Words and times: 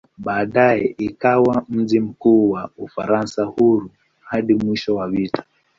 Baadaye 0.17 0.95
ikawa 0.97 1.65
mji 1.69 1.99
mkuu 1.99 2.49
wa 2.49 2.69
"Ufaransa 2.77 3.43
Huru" 3.43 3.89
hadi 4.19 4.53
mwisho 4.55 4.95
wa 4.95 5.09
vita. 5.09 5.43